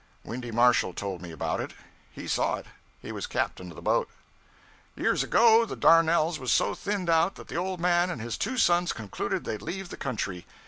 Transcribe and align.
Windy 0.23 0.49
Marshall 0.49 0.95
told 0.95 1.21
me 1.21 1.29
about 1.31 1.59
it. 1.61 1.73
He 2.11 2.27
saw 2.27 2.55
it. 2.55 2.65
He 3.03 3.11
was 3.11 3.27
captain 3.27 3.69
of 3.69 3.75
the 3.75 3.83
boat. 3.83 4.09
'Years 4.95 5.21
ago, 5.21 5.63
the 5.63 5.75
Darnells 5.77 6.39
was 6.39 6.51
so 6.51 6.73
thinned 6.73 7.07
out 7.07 7.35
that 7.35 7.49
the 7.49 7.57
old 7.57 7.79
man 7.79 8.09
and 8.09 8.19
his 8.19 8.35
two 8.35 8.57
sons 8.57 8.93
concluded 8.93 9.43
they'd 9.43 9.61
leave 9.61 9.89
the 9.89 9.97
country. 9.97 10.47